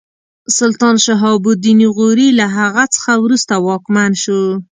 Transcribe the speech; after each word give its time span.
سلطان 0.57 0.95
شهاب 1.05 1.41
الدین 1.51 1.79
غوري 1.95 2.27
له 2.39 2.45
هغه 2.57 2.83
څخه 2.95 3.11
وروسته 3.23 3.53
واکمن 3.67 4.11
شو. 4.23 4.41